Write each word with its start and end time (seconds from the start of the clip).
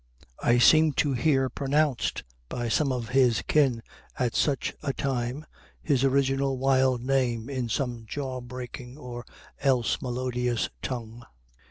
I 0.41 0.57
seem 0.57 0.93
to 0.93 1.13
hear 1.13 1.47
pronounced 1.47 2.23
by 2.49 2.69
some 2.69 2.91
of 2.91 3.09
his 3.09 3.43
kin 3.43 3.83
at 4.17 4.33
such 4.35 4.73
a 4.81 4.93
time 4.93 5.45
his 5.79 6.03
original 6.03 6.57
wild 6.57 7.03
name 7.03 7.51
in 7.51 7.69
some 7.69 8.07
jaw 8.07 8.41
breaking 8.41 8.97
or 8.97 9.27
else 9.61 10.01
melodious 10.01 10.69
tongue. 10.81 11.21